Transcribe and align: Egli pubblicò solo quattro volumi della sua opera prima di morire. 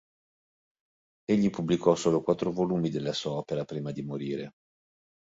Egli 1.25 1.51
pubblicò 1.51 1.93
solo 1.93 2.23
quattro 2.23 2.51
volumi 2.51 2.89
della 2.89 3.13
sua 3.13 3.33
opera 3.33 3.65
prima 3.65 3.91
di 3.91 4.01
morire. 4.01 4.53